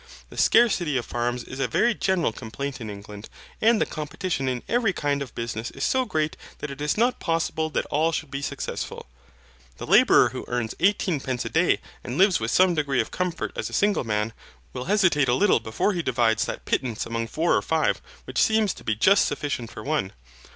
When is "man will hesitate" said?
14.03-15.29